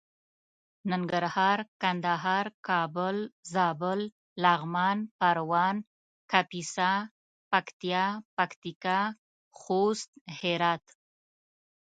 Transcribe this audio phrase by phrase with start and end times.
[0.91, 3.17] ننګرهار کندهار کابل
[3.53, 3.99] زابل
[4.43, 5.75] لغمان پروان
[6.31, 6.91] کاپيسا
[7.51, 8.99] پکتيا پکتيکا
[9.59, 10.09] خوست
[10.39, 10.85] هرات